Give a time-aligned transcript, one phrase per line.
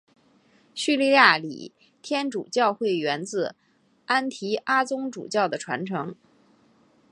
[0.73, 3.53] 叙利亚礼天主教会源自
[4.07, 6.15] 安提阿宗主教的传承。